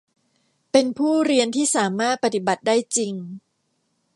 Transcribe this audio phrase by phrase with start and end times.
[0.71, 3.13] เป็นผู้เรียนที่สามารถปฏิบัติได้จริง